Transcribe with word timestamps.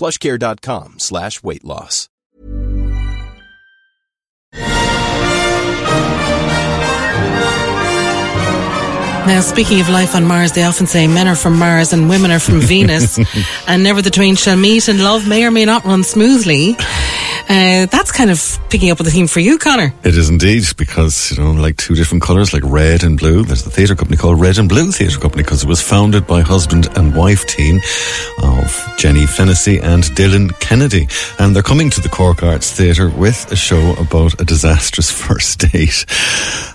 plushcare.com 0.00 0.98
slash 0.98 1.42
weight 1.42 1.62
loss. 1.62 2.08
Now, 9.26 9.42
speaking 9.42 9.80
of 9.80 9.88
life 9.88 10.16
on 10.16 10.24
Mars, 10.24 10.52
they 10.52 10.64
often 10.64 10.86
say 10.86 11.06
men 11.06 11.28
are 11.28 11.36
from 11.36 11.56
Mars 11.58 11.92
and 11.92 12.08
women 12.08 12.30
are 12.32 12.40
from 12.40 12.60
Venus, 12.72 13.18
and 13.68 13.84
never 13.84 14.02
the 14.02 14.10
twain 14.10 14.34
shall 14.34 14.56
meet, 14.56 14.88
and 14.88 15.04
love 15.04 15.28
may 15.28 15.44
or 15.44 15.50
may 15.52 15.64
not 15.64 15.84
run 15.84 16.02
smoothly. 16.02 16.76
Uh, 17.50 17.86
that's 17.86 18.12
kind 18.12 18.30
of 18.30 18.60
picking 18.70 18.92
up 18.92 18.98
with 18.98 19.06
the 19.06 19.10
theme 19.10 19.26
for 19.26 19.40
you, 19.40 19.58
Conor. 19.58 19.92
It 20.04 20.16
is 20.16 20.30
indeed 20.30 20.62
because 20.76 21.32
you 21.32 21.42
know, 21.42 21.50
like 21.50 21.76
two 21.76 21.96
different 21.96 22.22
colours, 22.22 22.52
like 22.52 22.62
red 22.64 23.02
and 23.02 23.18
blue. 23.18 23.42
There's 23.42 23.66
a 23.66 23.70
theatre 23.70 23.96
company 23.96 24.16
called 24.16 24.40
Red 24.40 24.58
and 24.58 24.68
Blue 24.68 24.92
Theatre 24.92 25.18
Company 25.18 25.42
because 25.42 25.64
it 25.64 25.68
was 25.68 25.82
founded 25.82 26.28
by 26.28 26.42
husband 26.42 26.86
and 26.96 27.12
wife 27.12 27.44
team 27.46 27.80
of 28.40 28.94
Jenny 28.96 29.26
Fennessy 29.26 29.80
and 29.80 30.04
Dylan 30.04 30.56
Kennedy, 30.60 31.08
and 31.40 31.52
they're 31.52 31.64
coming 31.64 31.90
to 31.90 32.00
the 32.00 32.08
Cork 32.08 32.44
Arts 32.44 32.70
Theatre 32.70 33.08
with 33.08 33.50
a 33.50 33.56
show 33.56 33.94
about 33.94 34.40
a 34.40 34.44
disastrous 34.44 35.10
first 35.26 35.58
date. 35.58 36.06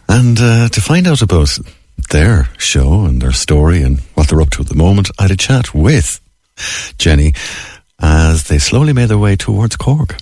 And 0.09 0.37
uh, 0.37 0.67
to 0.67 0.81
find 0.81 1.07
out 1.07 1.21
about 1.21 1.57
their 2.09 2.49
show 2.57 3.05
and 3.05 3.21
their 3.21 3.31
story 3.31 3.81
and 3.81 4.01
what 4.15 4.27
they're 4.27 4.41
up 4.41 4.49
to 4.49 4.63
at 4.63 4.67
the 4.67 4.75
moment, 4.75 5.09
I 5.17 5.21
had 5.21 5.31
a 5.31 5.37
chat 5.37 5.73
with 5.73 6.19
Jenny 6.97 7.33
as 7.97 8.49
they 8.49 8.57
slowly 8.57 8.91
made 8.91 9.07
their 9.07 9.17
way 9.17 9.37
towards 9.37 9.77
Cork. 9.77 10.17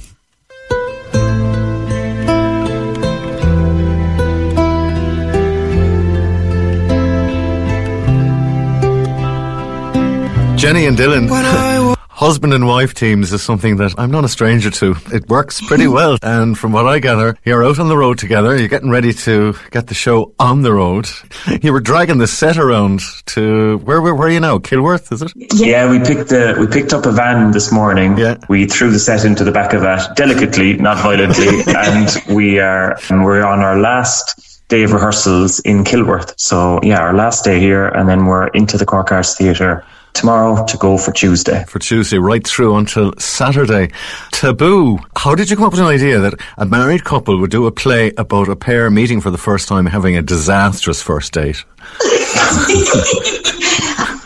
Jenny 10.63 10.85
and 10.85 10.97
Dylan. 10.97 11.97
Husband 12.07 12.53
and 12.53 12.65
wife 12.65 12.93
teams 12.93 13.33
is 13.33 13.43
something 13.43 13.75
that 13.75 13.95
I'm 13.97 14.11
not 14.11 14.23
a 14.23 14.29
stranger 14.29 14.71
to. 14.71 14.95
It 15.11 15.27
works 15.27 15.59
pretty 15.59 15.87
well. 15.99 16.17
And 16.23 16.57
from 16.57 16.71
what 16.71 16.87
I 16.87 16.99
gather, 16.99 17.37
you're 17.43 17.65
out 17.65 17.79
on 17.79 17.89
the 17.89 17.97
road 17.97 18.17
together. 18.17 18.57
You're 18.57 18.69
getting 18.69 18.89
ready 18.89 19.11
to 19.11 19.55
get 19.71 19.87
the 19.87 19.93
show 19.93 20.33
on 20.39 20.61
the 20.61 20.71
road. 20.71 21.09
You 21.61 21.73
were 21.73 21.81
dragging 21.81 22.17
the 22.19 22.27
set 22.27 22.57
around 22.57 23.01
to 23.25 23.77
where, 23.79 24.01
where, 24.01 24.15
where 24.15 24.29
are 24.29 24.31
you 24.31 24.39
now? 24.39 24.57
Kilworth, 24.57 25.11
is 25.11 25.21
it? 25.21 25.33
Yeah, 25.35 25.91
we 25.91 25.99
picked 25.99 26.29
the 26.29 26.55
we 26.57 26.67
picked 26.67 26.93
up 26.93 27.05
a 27.05 27.11
van 27.11 27.51
this 27.51 27.69
morning. 27.69 28.17
Yeah. 28.17 28.37
We 28.47 28.65
threw 28.65 28.89
the 28.89 28.99
set 28.99 29.25
into 29.25 29.43
the 29.43 29.51
back 29.51 29.73
of 29.73 29.81
that 29.81 30.15
delicately, 30.15 30.77
not 30.77 30.97
violently, 30.99 31.61
and 31.75 32.09
we 32.33 32.59
are 32.59 32.97
and 33.09 33.25
we're 33.25 33.43
on 33.43 33.59
our 33.59 33.77
last 33.77 34.63
day 34.69 34.83
of 34.83 34.93
rehearsals 34.93 35.59
in 35.59 35.83
Kilworth. 35.83 36.33
So 36.37 36.79
yeah, 36.83 36.99
our 36.99 37.13
last 37.13 37.43
day 37.43 37.59
here, 37.59 37.89
and 37.89 38.07
then 38.07 38.25
we're 38.27 38.47
into 38.47 38.77
the 38.77 38.85
Cork 38.85 39.11
Arts 39.11 39.35
Theatre 39.35 39.85
tomorrow 40.13 40.65
to 40.65 40.77
go 40.77 40.97
for 40.97 41.11
Tuesday. 41.11 41.63
For 41.67 41.79
Tuesday, 41.79 42.17
right 42.17 42.45
through 42.45 42.75
until 42.75 43.13
Saturday. 43.17 43.91
Taboo. 44.31 44.99
How 45.15 45.35
did 45.35 45.49
you 45.49 45.55
come 45.55 45.65
up 45.65 45.73
with 45.73 45.81
an 45.81 45.87
idea 45.87 46.19
that 46.19 46.35
a 46.57 46.65
married 46.65 47.03
couple 47.03 47.37
would 47.39 47.51
do 47.51 47.65
a 47.65 47.71
play 47.71 48.11
about 48.17 48.47
a 48.49 48.55
pair 48.55 48.89
meeting 48.89 49.21
for 49.21 49.31
the 49.31 49.37
first 49.37 49.67
time 49.67 49.85
having 49.85 50.15
a 50.17 50.21
disastrous 50.21 51.01
first 51.01 51.33
date? 51.33 51.63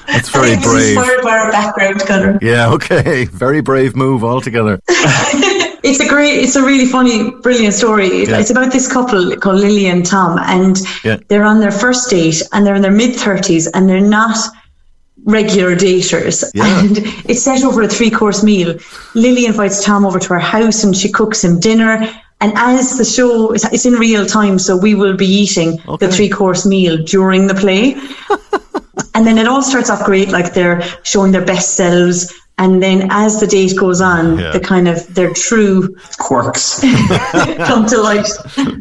That's 0.08 0.30
very 0.30 0.56
brave. 0.56 0.64
This 0.64 0.98
is 0.98 0.98
inspired 0.98 1.22
by 1.24 1.38
our 1.38 1.52
background, 1.52 2.00
Conor. 2.02 2.40
Yeah, 2.42 2.70
okay. 2.74 3.26
Very 3.26 3.62
brave 3.62 3.96
move 3.96 4.24
altogether. 4.24 4.80
It's 5.84 6.00
a 6.02 6.08
great, 6.08 6.40
it's 6.44 6.56
a 6.58 6.62
really 6.66 6.86
funny, 6.88 7.32
brilliant 7.32 7.74
story. 7.74 8.08
It's, 8.08 8.30
Yeah. 8.30 8.40
it's 8.40 8.50
about 8.50 8.74
this 8.74 8.92
couple 8.92 9.38
called 9.38 9.60
Lily 9.62 9.86
and 9.88 10.06
Tom, 10.06 10.38
and 10.40 10.76
Yeah. 11.04 11.18
they're 11.30 11.46
on 11.46 11.60
their 11.62 11.72
first 11.72 12.10
date, 12.10 12.42
and 12.52 12.66
they're 12.66 12.76
in 12.76 12.82
their 12.82 12.92
mid 12.92 13.16
thirties, 13.16 13.68
and 13.68 13.88
they're 13.88 14.02
not 14.02 14.36
regular 15.28 15.76
daters. 15.76 16.44
Yeah. 16.56 16.80
And 16.80 16.98
it's 17.30 17.44
set 17.44 17.64
over 17.64 17.84
a 17.84 17.88
three 17.88 18.10
course 18.10 18.42
meal. 18.44 18.76
Lily 19.14 19.46
invites 19.46 19.84
Tom 19.86 20.06
over 20.06 20.18
to 20.18 20.30
her 20.30 20.40
house, 20.40 20.84
and 20.84 20.96
she 20.96 21.12
cooks 21.12 21.44
him 21.44 21.60
dinner. 21.60 22.10
And 22.42 22.54
as 22.56 22.98
the 22.98 23.06
show, 23.06 23.52
it's, 23.52 23.66
it's 23.72 23.86
in 23.86 23.94
real 23.94 24.26
time, 24.26 24.58
so 24.60 24.76
we 24.78 24.96
will 24.96 25.16
be 25.16 25.26
eating 25.28 25.80
Okay. 25.88 26.06
the 26.06 26.12
three 26.12 26.30
course 26.30 26.66
meal 26.66 26.98
during 27.04 27.48
the 27.48 27.56
play. 27.56 27.96
And 29.14 29.26
then 29.26 29.40
it 29.40 29.48
all 29.48 29.64
starts 29.64 29.90
off 29.90 30.06
great, 30.06 30.30
like 30.30 30.54
they're 30.54 30.82
showing 31.04 31.32
their 31.32 31.44
best 31.44 31.74
selves. 31.76 32.32
And 32.60 32.82
then 32.82 33.08
as 33.12 33.40
the 33.40 33.48
date 33.48 33.76
goes 33.78 34.02
on, 34.02 34.40
Yeah. 34.40 34.52
the 34.52 34.60
kind 34.60 34.88
of 34.88 35.14
their 35.14 35.32
true 35.34 35.96
Quirks. 36.20 36.80
come 37.68 37.86
to 37.88 37.98
light. 38.02 38.28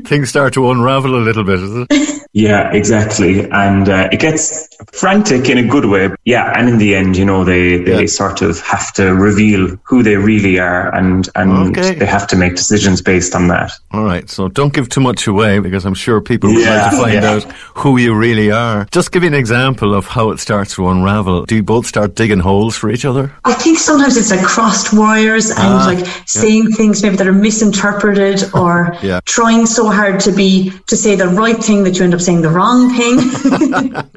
Things 0.06 0.28
start 0.31 0.54
to 0.54 0.70
unravel 0.70 1.14
a 1.14 1.20
little 1.22 1.44
bit, 1.44 1.59
is 1.60 1.86
it? 1.91 2.22
Yeah, 2.32 2.70
exactly. 2.72 3.48
And 3.50 3.88
uh, 3.88 4.09
it 4.12 4.20
gets 4.20 4.69
frantic 4.92 5.48
in 5.48 5.56
a 5.59 5.62
good 5.66 5.86
way. 5.86 6.10
Yeah, 6.25 6.53
and 6.54 6.69
in 6.69 6.76
the 6.78 6.94
end, 6.94 7.16
you 7.16 7.25
know, 7.25 7.44
they, 7.44 7.78
they 7.78 8.00
Yeah. 8.03 8.06
sort 8.06 8.42
of 8.42 8.60
have 8.60 8.92
to 8.94 9.15
reveal 9.15 9.78
who 9.84 10.03
they 10.03 10.16
really 10.16 10.59
are 10.59 10.94
and, 10.94 11.28
and 11.34 11.76
Okay. 11.76 11.94
they 11.94 12.04
have 12.06 12.26
to 12.28 12.36
make 12.36 12.54
decisions 12.56 13.00
based 13.00 13.34
on 13.34 13.48
that. 13.48 13.72
All 13.92 14.04
right, 14.04 14.28
so 14.28 14.48
don't 14.48 14.72
give 14.75 14.88
too 14.91 15.00
much 15.00 15.26
away 15.26 15.60
because 15.60 15.86
I'm 15.86 15.94
sure 15.94 16.20
people 16.20 16.50
would 16.53 16.66
like 16.66 16.91
to 16.91 16.97
find 16.97 17.15
yeah. 17.15 17.31
out 17.32 17.42
who 17.75 17.97
you 17.97 18.15
really 18.15 18.50
are. 18.50 18.86
Just 18.91 19.12
give 19.12 19.22
me 19.22 19.28
an 19.28 19.34
example 19.34 19.94
of 19.94 20.06
how 20.06 20.31
it 20.31 20.38
starts 20.38 20.75
to 20.75 20.88
unravel. 20.88 21.47
Do 21.47 21.54
you 21.56 21.62
both 21.62 21.86
start 21.86 22.15
digging 22.16 22.41
holes 22.41 22.76
for 22.76 22.91
each 22.91 23.04
other? 23.06 23.32
I 23.66 23.69
think 23.71 23.81
sometimes 23.81 24.16
it's 24.16 24.31
like 24.31 24.44
crossed 24.44 24.93
wires 24.93 25.50
and 25.50 25.59
Ah, 25.59 25.87
like 25.93 26.06
saying 26.25 26.71
things 26.71 27.03
maybe 27.03 27.16
that 27.16 27.27
are 27.27 27.32
misinterpreted 27.32 28.44
or 28.54 28.97
Yeah. 29.03 29.19
trying 29.25 29.66
so 29.66 29.88
hard 29.91 30.21
to 30.21 30.31
be 30.31 30.71
to 30.87 30.97
say 30.97 31.16
the 31.16 31.27
right 31.27 31.56
thing 31.59 31.82
that 31.82 31.99
you 31.99 32.04
end 32.04 32.15
up 32.15 32.21
saying 32.21 32.43
the 32.43 32.49
wrong 32.49 32.94
thing. 32.94 33.19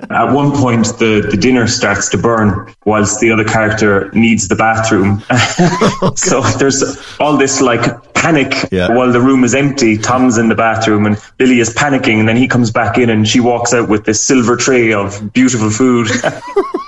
At 0.11 0.31
one 0.31 0.51
point, 0.51 0.85
the, 0.99 1.27
the 1.31 1.35
dinner 1.35 1.65
starts 1.65 2.09
to 2.09 2.17
burn 2.19 2.71
whilst 2.85 3.21
the 3.21 3.31
other 3.31 3.43
character 3.43 4.11
needs 4.13 4.47
the 4.47 4.55
bathroom. 4.55 5.23
so 6.15 6.41
there's 6.59 6.83
all 7.19 7.35
this 7.35 7.59
like 7.59 8.13
panic 8.13 8.53
Yeah. 8.71 8.93
while 8.95 9.11
the 9.11 9.19
room 9.21 9.43
is 9.43 9.55
empty. 9.55 9.97
Tom's 9.97 10.37
in 10.37 10.47
the 10.49 10.55
bathroom 10.55 11.07
and 11.07 11.17
Billy 11.37 11.59
is 11.59 11.73
panicking, 11.73 12.19
and 12.19 12.29
then 12.29 12.37
he 12.37 12.47
comes 12.47 12.69
back 12.69 12.99
in 12.99 13.09
and 13.09 13.27
she 13.27 13.39
walks 13.39 13.73
out 13.73 13.89
with 13.89 14.05
this 14.05 14.21
silver 14.23 14.55
tray 14.55 14.93
of 14.93 15.33
beautiful 15.33 15.71
food. 15.71 16.07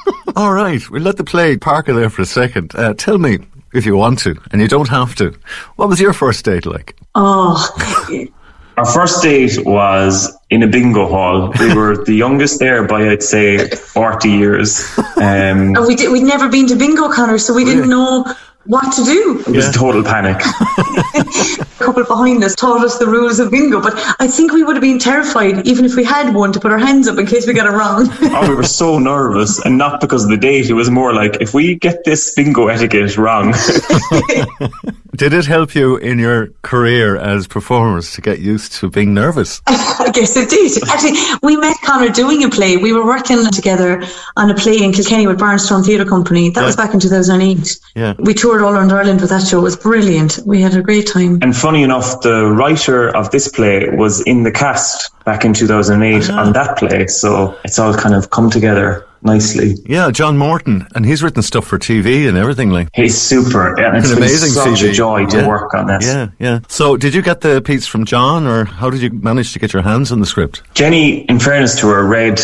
All 0.36 0.54
right, 0.54 0.88
we'll 0.90 1.02
let 1.02 1.18
the 1.18 1.24
play 1.24 1.58
parker 1.58 1.94
there 1.94 2.10
for 2.10 2.22
a 2.22 2.26
second. 2.26 2.74
Uh, 2.76 2.94
tell 2.94 3.18
me, 3.18 3.40
if 3.74 3.86
you 3.86 3.96
want 3.96 4.20
to, 4.20 4.40
and 4.52 4.62
you 4.62 4.68
don't 4.68 4.90
have 4.90 5.16
to, 5.16 5.34
what 5.76 5.90
was 5.90 6.00
your 6.00 6.14
first 6.14 6.46
date 6.46 6.66
like? 6.66 6.96
oh, 7.16 8.28
Our 8.78 8.86
first 8.86 9.22
date 9.22 9.64
was 9.66 10.36
in 10.50 10.64
a 10.64 10.68
bingo 10.68 11.08
hall. 11.08 11.54
We 11.60 11.74
were 11.76 12.04
the 12.04 12.14
youngest 12.14 12.60
there 12.60 12.88
by, 12.88 13.10
I'd 13.10 13.22
say, 13.22 13.68
40 13.70 14.30
years. 14.30 14.98
Um, 14.98 15.76
and 15.76 15.86
we 15.86 15.96
did, 15.96 16.12
we'd 16.12 16.24
never 16.24 16.48
been 16.50 16.68
to 16.68 16.76
bingo, 16.76 17.12
Conor, 17.12 17.38
so 17.38 17.54
we 17.54 17.66
didn't 17.66 17.90
know 17.90 18.26
what 18.66 18.94
to 18.94 19.04
do. 19.04 19.44
it 19.48 19.56
was 19.56 19.72
total 19.72 20.04
panic. 20.04 20.38
A 21.16 21.84
couple 21.84 22.04
behind 22.04 22.44
us 22.44 22.56
taught 22.56 22.84
us 22.86 23.00
the 23.00 23.08
rules 23.08 23.40
of 23.40 23.52
bingo, 23.52 23.82
but 23.82 23.94
I 24.20 24.28
think 24.28 24.52
we 24.54 24.64
would 24.64 24.76
have 24.76 24.84
been 24.84 25.00
terrified 25.00 25.66
even 25.66 25.84
if 25.86 25.96
we 25.96 26.04
had 26.04 26.34
one 26.34 26.52
to 26.54 26.60
put 26.60 26.72
our 26.72 26.78
hands 26.78 27.08
up 27.08 27.18
in 27.18 27.26
case 27.26 27.48
we 27.48 27.54
got 27.54 27.66
it 27.66 27.76
wrong. 27.76 28.08
oh, 28.22 28.50
we 28.50 28.56
were 28.56 28.64
so 28.64 29.00
nervous, 29.00 29.64
and 29.66 29.78
not 29.78 30.00
because 30.00 30.24
of 30.24 30.30
the 30.30 30.38
date. 30.38 30.70
It 30.70 30.74
was 30.74 30.90
more 30.90 31.14
like 31.14 31.42
if 31.42 31.54
we 31.54 31.76
get 31.76 32.04
this 32.04 32.34
bingo 32.36 32.68
etiquette 32.68 33.18
wrong. 33.18 33.54
Did 35.16 35.34
it 35.34 35.46
help 35.46 35.76
you 35.76 35.98
in 35.98 36.20
your 36.20 36.48
career 36.62 37.16
as 37.16 37.48
performers 37.48 38.14
to 38.14 38.22
get 38.22 38.40
used 38.40 38.74
to 38.74 38.90
being 38.90 39.14
nervous? 39.14 39.62
I 39.68 40.10
guess 40.14 40.36
it 40.36 40.50
did. 40.50 40.82
Actually, 40.90 41.20
we 41.44 41.58
met 41.58 41.78
Conor 41.84 42.10
doing 42.10 42.44
a 42.44 42.50
play. 42.50 42.78
We 42.78 42.92
were 42.92 43.06
working 43.06 43.46
together 43.52 44.04
on 44.36 44.50
a 44.50 44.56
play 44.56 44.78
in 44.82 44.94
Kilkenny 44.94 45.28
with 45.28 45.40
Barnstorm 45.40 45.86
Theatre 45.86 46.06
Company. 46.06 46.50
That 46.50 46.62
yeah. 46.62 46.66
was 46.66 46.76
back 46.76 46.94
in 46.94 47.00
2008. 47.00 47.80
Yeah. 47.96 48.14
We 48.20 48.34
toured 48.34 48.51
all 48.60 48.74
around 48.74 48.92
Ireland 48.92 49.22
with 49.22 49.30
that 49.30 49.48
show. 49.48 49.60
It 49.60 49.64
was 49.64 49.78
brilliant. 49.78 50.40
We 50.46 50.62
had 50.62 50.76
a 50.76 50.82
great 50.82 51.08
time. 51.08 51.40
And 51.42 51.56
funny 51.56 51.84
enough, 51.84 52.22
the 52.22 52.52
writer 52.52 53.16
of 53.16 53.32
this 53.32 53.48
play 53.48 53.88
was 53.90 54.22
in 54.22 54.44
the 54.44 54.52
cast 54.52 55.12
back 55.24 55.46
in 55.46 55.54
2008 55.54 56.30
on 56.30 56.50
ah. 56.50 56.52
that 56.52 56.78
play. 56.78 57.08
So 57.08 57.58
it's 57.64 57.80
all 57.80 57.94
kind 57.94 58.16
of 58.16 58.30
come 58.32 58.50
together 58.50 59.08
nicely. 59.24 59.76
Yeah, 59.86 60.12
John 60.12 60.38
Morton, 60.38 60.88
and 60.96 61.06
he's 61.06 61.24
written 61.24 61.42
stuff 61.42 61.66
for 61.66 61.78
TV 61.78 62.28
and 62.28 62.38
everything. 62.38 62.70
Like 62.72 62.90
he's 62.94 63.20
super. 63.20 63.80
Yeah, 63.80 63.98
it's 63.98 64.12
an 64.12 64.18
amazing 64.18 64.50
such 64.50 64.80
CV. 64.80 64.90
a 64.90 64.94
joy 64.94 65.26
to 65.28 65.38
yeah. 65.38 65.48
work 65.48 65.74
on 65.74 65.88
this. 65.88 66.06
Yeah, 66.06 66.30
yeah. 66.40 66.60
So, 66.68 66.98
did 66.98 67.14
you 67.14 67.22
get 67.22 67.42
the 67.42 67.62
piece 67.62 67.86
from 67.86 68.06
John, 68.06 68.48
or 68.48 68.66
how 68.66 68.90
did 68.90 69.02
you 69.02 69.12
manage 69.12 69.54
to 69.54 69.60
get 69.60 69.74
your 69.74 69.84
hands 69.84 70.12
on 70.12 70.20
the 70.20 70.26
script? 70.26 70.64
Jenny, 70.74 71.22
in 71.26 71.40
fairness 71.40 71.80
to 71.80 71.88
her, 71.88 72.06
read 72.06 72.42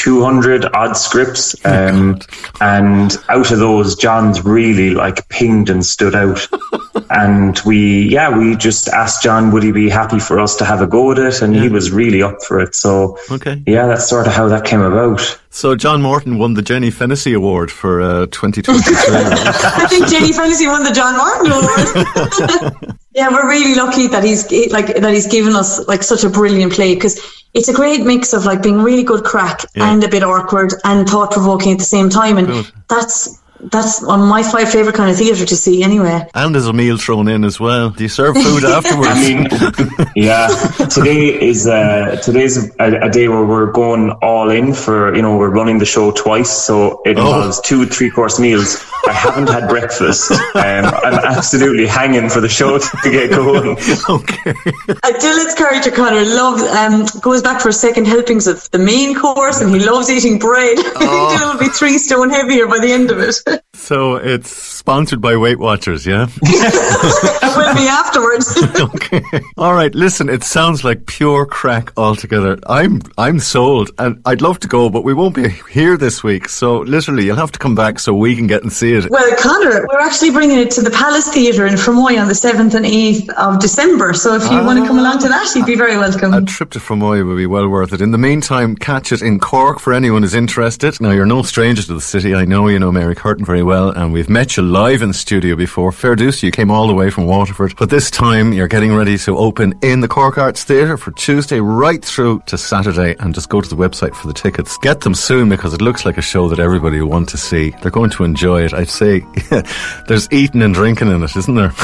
200 0.00 0.64
odd 0.74 0.96
scripts. 0.96 1.54
Oh, 1.62 1.88
um, 1.88 2.20
and 2.62 3.14
out 3.28 3.50
of 3.50 3.58
those, 3.58 3.94
John's 3.94 4.42
really 4.42 4.90
like 4.92 5.28
pinged 5.28 5.68
and 5.68 5.84
stood 5.84 6.14
out. 6.14 6.48
and 7.10 7.60
we, 7.66 8.08
yeah, 8.08 8.34
we 8.34 8.56
just 8.56 8.88
asked 8.88 9.22
John, 9.22 9.52
would 9.52 9.62
he 9.62 9.72
be 9.72 9.90
happy 9.90 10.18
for 10.18 10.40
us 10.40 10.56
to 10.56 10.64
have 10.64 10.80
a 10.80 10.86
go 10.86 11.12
at 11.12 11.18
it? 11.18 11.42
And 11.42 11.54
yeah. 11.54 11.62
he 11.62 11.68
was 11.68 11.90
really 11.90 12.22
up 12.22 12.42
for 12.42 12.60
it. 12.60 12.74
So, 12.74 13.18
okay. 13.30 13.62
yeah, 13.66 13.86
that's 13.86 14.08
sort 14.08 14.26
of 14.26 14.32
how 14.32 14.48
that 14.48 14.64
came 14.64 14.80
about. 14.80 15.38
So 15.50 15.76
John 15.76 16.00
Morton 16.00 16.38
won 16.38 16.54
the 16.54 16.62
Jenny 16.62 16.90
Fennessy 16.90 17.34
Award 17.34 17.70
for 17.70 18.00
uh, 18.00 18.26
2023. 18.26 18.94
I 18.96 19.86
think 19.86 20.08
Jenny 20.08 20.32
Fennessy 20.32 20.66
won 20.66 20.82
the 20.82 20.92
John 20.92 21.18
Morton 21.18 21.52
Award. 21.52 22.98
yeah, 23.14 23.28
we're 23.28 23.48
really 23.48 23.74
lucky 23.74 24.06
that 24.06 24.24
he's 24.24 24.50
like 24.70 24.94
that 24.94 25.12
he's 25.12 25.26
given 25.26 25.54
us 25.56 25.86
like 25.88 26.04
such 26.04 26.24
a 26.24 26.30
brilliant 26.30 26.72
play 26.72 26.94
because 26.94 27.39
it's 27.54 27.68
a 27.68 27.72
great 27.72 28.04
mix 28.04 28.32
of 28.32 28.44
like 28.44 28.62
being 28.62 28.78
really 28.82 29.02
good 29.02 29.24
crack 29.24 29.64
yeah. 29.74 29.90
and 29.90 30.04
a 30.04 30.08
bit 30.08 30.22
awkward 30.22 30.72
and 30.84 31.08
thought 31.08 31.32
provoking 31.32 31.72
at 31.72 31.78
the 31.78 31.84
same 31.84 32.08
time, 32.08 32.38
and 32.38 32.46
good. 32.46 32.70
that's 32.88 33.38
that's 33.64 34.02
on 34.02 34.28
my 34.28 34.42
five 34.42 34.70
favorite 34.70 34.94
kind 34.94 35.10
of 35.10 35.16
theatre 35.16 35.44
to 35.44 35.56
see 35.56 35.82
anyway. 35.82 36.28
And 36.34 36.54
there's 36.54 36.66
a 36.66 36.72
meal 36.72 36.96
thrown 36.96 37.28
in 37.28 37.44
as 37.44 37.60
well. 37.60 37.90
Do 37.90 38.02
you 38.02 38.08
serve 38.08 38.36
food 38.36 38.64
afterwards? 38.64 39.08
I 39.10 39.20
mean, 39.20 40.10
yeah. 40.16 40.48
Today 40.88 41.40
is 41.40 41.66
uh, 41.66 42.20
today's 42.22 42.70
a, 42.78 43.00
a, 43.06 43.10
day 43.10 43.28
where 43.28 43.44
we're 43.44 43.72
going 43.72 44.10
all 44.22 44.50
in 44.50 44.72
for 44.72 45.14
you 45.14 45.22
know 45.22 45.36
we're 45.36 45.50
running 45.50 45.78
the 45.78 45.86
show 45.86 46.10
twice, 46.12 46.50
so 46.50 47.02
it 47.04 47.18
oh. 47.18 47.22
involves 47.22 47.58
oh. 47.58 47.62
two 47.64 47.86
three 47.86 48.10
course 48.10 48.38
meals. 48.38 48.84
I 49.06 49.12
haven't 49.12 49.48
had 49.48 49.68
breakfast. 49.68 50.30
Um, 50.30 50.40
I'm 50.54 51.14
absolutely 51.14 51.86
hanging 51.86 52.28
for 52.28 52.40
the 52.40 52.48
show 52.48 52.78
to 52.78 53.10
get 53.10 53.30
going. 53.30 53.70
okay. 54.08 54.50
Uh, 54.50 55.12
Dylan's 55.18 55.54
character 55.54 55.90
Conor 55.90 56.24
loves 56.24 56.62
um, 56.62 57.20
goes 57.20 57.42
back 57.42 57.60
for 57.60 57.70
a 57.70 57.72
second 57.72 58.06
helpings 58.06 58.46
of 58.46 58.70
the 58.70 58.78
main 58.78 59.18
course, 59.18 59.60
and 59.60 59.74
he 59.74 59.80
loves 59.80 60.10
eating 60.10 60.38
bread. 60.38 60.76
Oh. 60.78 60.92
I 60.96 60.98
think 60.98 61.40
Dylan 61.40 61.52
will 61.54 61.60
be 61.60 61.68
three 61.68 61.98
stone 61.98 62.30
heavier 62.30 62.66
by 62.66 62.78
the 62.78 62.92
end 62.92 63.10
of 63.10 63.18
it. 63.20 63.36
So 63.72 64.16
it's 64.16 64.50
sponsored 64.50 65.20
by 65.20 65.36
Weight 65.36 65.58
Watchers, 65.58 66.06
yeah? 66.06 66.28
it 66.42 67.56
will 67.56 67.74
be 67.74 67.88
afterwards. 67.88 68.56
okay. 68.80 69.22
All 69.56 69.74
right. 69.74 69.92
Listen, 69.94 70.28
it 70.28 70.44
sounds 70.44 70.84
like 70.84 71.06
pure 71.06 71.46
crack 71.46 71.92
altogether. 71.96 72.58
I'm 72.66 73.00
I'm 73.18 73.40
sold, 73.40 73.90
and 73.98 74.20
I'd 74.26 74.42
love 74.42 74.60
to 74.60 74.68
go, 74.68 74.90
but 74.90 75.02
we 75.02 75.14
won't 75.14 75.34
be 75.34 75.48
here 75.70 75.96
this 75.96 76.22
week. 76.22 76.48
So 76.48 76.78
literally, 76.80 77.24
you'll 77.24 77.36
have 77.36 77.52
to 77.52 77.58
come 77.58 77.74
back 77.74 77.98
so 77.98 78.14
we 78.14 78.36
can 78.36 78.46
get 78.46 78.62
and 78.62 78.72
see 78.72 78.92
it. 78.92 79.10
Well, 79.10 79.36
Conor, 79.38 79.86
we're 79.88 80.00
actually 80.00 80.30
bringing 80.30 80.58
it 80.58 80.70
to 80.72 80.82
the 80.82 80.90
Palace 80.90 81.28
Theatre 81.28 81.66
in 81.66 81.74
Fermoy 81.74 82.20
on 82.20 82.28
the 82.28 82.34
seventh 82.34 82.74
and 82.74 82.86
eighth 82.86 83.28
of 83.30 83.60
December. 83.60 84.12
So 84.14 84.34
if 84.34 84.42
you 84.44 84.58
ah, 84.58 84.64
want 84.64 84.78
to 84.78 84.86
come 84.86 84.98
along 84.98 85.18
to 85.20 85.28
that, 85.28 85.52
you'd 85.56 85.66
be 85.66 85.76
very 85.76 85.96
welcome. 85.96 86.32
A 86.34 86.42
trip 86.42 86.70
to 86.70 86.78
Fermoy 86.78 87.26
would 87.26 87.36
be 87.36 87.46
well 87.46 87.68
worth 87.68 87.92
it. 87.92 88.00
In 88.00 88.10
the 88.10 88.18
meantime, 88.18 88.76
catch 88.76 89.10
it 89.10 89.22
in 89.22 89.40
Cork 89.40 89.80
for 89.80 89.92
anyone 89.92 90.22
who's 90.22 90.34
interested. 90.34 91.00
Now, 91.00 91.10
you're 91.10 91.26
no 91.26 91.42
stranger 91.42 91.82
to 91.82 91.94
the 91.94 92.00
city. 92.00 92.34
I 92.34 92.44
know 92.44 92.68
you 92.68 92.78
know 92.78 92.92
Mary 92.92 93.14
Curtin 93.14 93.39
very 93.44 93.62
well, 93.62 93.90
and 93.90 94.12
we've 94.12 94.28
met 94.28 94.56
you 94.56 94.62
live 94.62 95.02
in 95.02 95.08
the 95.08 95.14
studio 95.14 95.56
before. 95.56 95.92
Fair 95.92 96.16
dues, 96.16 96.42
you 96.42 96.50
came 96.50 96.70
all 96.70 96.86
the 96.86 96.94
way 96.94 97.10
from 97.10 97.26
Waterford, 97.26 97.74
but 97.78 97.90
this 97.90 98.10
time 98.10 98.52
you're 98.52 98.68
getting 98.68 98.94
ready 98.94 99.16
to 99.18 99.36
open 99.36 99.74
in 99.82 100.00
the 100.00 100.08
Cork 100.08 100.38
Arts 100.38 100.64
Theatre 100.64 100.96
for 100.96 101.10
Tuesday 101.12 101.60
right 101.60 102.04
through 102.04 102.42
to 102.46 102.58
Saturday, 102.58 103.16
and 103.18 103.34
just 103.34 103.48
go 103.48 103.60
to 103.60 103.68
the 103.68 103.76
website 103.76 104.14
for 104.14 104.26
the 104.26 104.32
tickets. 104.32 104.76
Get 104.78 105.00
them 105.00 105.14
soon 105.14 105.48
because 105.48 105.74
it 105.74 105.80
looks 105.80 106.04
like 106.04 106.18
a 106.18 106.22
show 106.22 106.48
that 106.48 106.58
everybody 106.58 107.00
will 107.00 107.08
want 107.08 107.28
to 107.30 107.36
see. 107.36 107.70
They're 107.82 107.90
going 107.90 108.10
to 108.10 108.24
enjoy 108.24 108.64
it. 108.64 108.74
I'd 108.74 108.88
say 108.88 109.20
there's 110.08 110.30
eating 110.32 110.62
and 110.62 110.74
drinking 110.74 111.08
in 111.08 111.22
it, 111.22 111.36
isn't 111.36 111.54
there? 111.54 111.70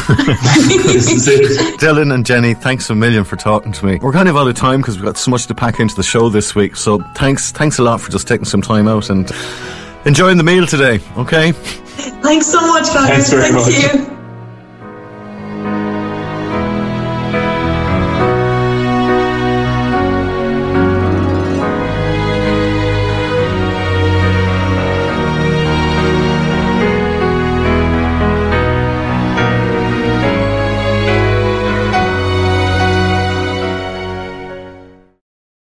Dylan 1.76 2.12
and 2.12 2.26
Jenny, 2.26 2.54
thanks 2.54 2.90
a 2.90 2.94
million 2.94 3.24
for 3.24 3.36
talking 3.36 3.72
to 3.72 3.86
me. 3.86 3.98
We're 4.00 4.12
kind 4.12 4.28
of 4.28 4.36
out 4.36 4.48
of 4.48 4.54
time 4.54 4.80
because 4.80 4.96
we've 4.96 5.04
got 5.06 5.18
so 5.18 5.30
much 5.30 5.46
to 5.46 5.54
pack 5.54 5.80
into 5.80 5.94
the 5.94 6.02
show 6.02 6.28
this 6.28 6.54
week. 6.54 6.76
So 6.76 6.98
thanks, 7.14 7.52
thanks 7.52 7.78
a 7.78 7.82
lot 7.82 8.00
for 8.00 8.10
just 8.10 8.28
taking 8.28 8.44
some 8.44 8.62
time 8.62 8.88
out 8.88 9.10
and 9.10 9.30
enjoying 10.06 10.38
the 10.38 10.44
meal 10.44 10.66
today, 10.66 11.00
okay? 11.16 11.52
Thanks 11.52 12.46
so 12.46 12.60
much, 12.66 12.86
guys. 12.86 13.08
Thanks 13.08 13.30
very 13.30 13.52
Thank 13.52 13.94
much. 13.94 14.08
you. 14.10 14.15